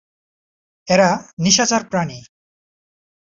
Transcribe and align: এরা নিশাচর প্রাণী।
এরা 0.87 1.09
নিশাচর 1.39 1.81
প্রাণী। 1.91 2.19